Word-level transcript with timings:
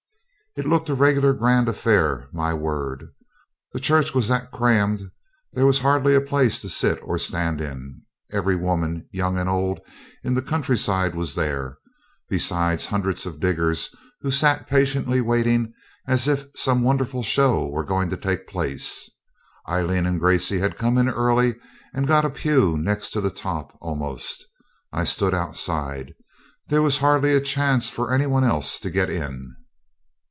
It 0.57 0.67
looked 0.67 0.89
a 0.89 0.95
regular 0.95 1.33
grand 1.33 1.69
affair, 1.69 2.27
my 2.33 2.53
word. 2.53 3.07
The 3.71 3.79
church 3.79 4.13
was 4.13 4.27
that 4.27 4.51
crammed 4.51 5.09
there 5.53 5.65
was 5.65 5.79
hardly 5.79 6.13
a 6.13 6.19
place 6.19 6.59
to 6.59 6.67
sit 6.67 6.99
or 7.03 7.17
stand 7.17 7.61
in. 7.61 8.01
Every 8.33 8.57
woman, 8.57 9.07
young 9.13 9.37
and 9.37 9.47
old, 9.47 9.79
in 10.25 10.33
the 10.33 10.41
countryside 10.41 11.15
was 11.15 11.35
there, 11.35 11.77
besides 12.27 12.87
hundreds 12.87 13.25
of 13.25 13.39
diggers 13.39 13.95
who 14.19 14.29
sat 14.29 14.67
patiently 14.67 15.21
waiting 15.21 15.73
as 16.05 16.27
if 16.27 16.43
some 16.53 16.81
wonderful 16.83 17.23
show 17.23 17.65
were 17.65 17.85
going 17.85 18.09
to 18.09 18.17
take 18.17 18.45
place. 18.45 19.09
Aileen 19.69 20.05
and 20.05 20.19
Gracey 20.19 20.59
had 20.59 20.77
come 20.77 20.97
in 20.97 21.07
early 21.07 21.55
and 21.93 22.05
got 22.05 22.25
a 22.25 22.29
pew 22.29 22.77
next 22.77 23.11
to 23.11 23.21
the 23.21 23.31
top 23.31 23.77
almost. 23.79 24.45
I 24.91 25.05
stood 25.05 25.33
outside. 25.33 26.13
There 26.67 26.81
was 26.83 26.97
hardly 26.97 27.33
a 27.33 27.39
chance 27.39 27.89
for 27.89 28.11
any 28.13 28.25
one 28.25 28.43
else 28.43 28.81
to 28.81 28.89
get 28.89 29.09
in. 29.09 29.55